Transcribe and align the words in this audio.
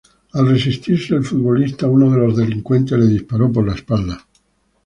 Al 0.33 0.47
resistirse 0.49 1.13
el 1.13 1.23
futbolista, 1.23 1.85
uno 1.87 2.09
de 2.09 2.17
los 2.17 2.35
delincuentes 2.35 2.97
le 2.97 3.05
disparó 3.05 3.51
por 3.51 3.67
la 3.67 3.75
espalda. 3.75 4.25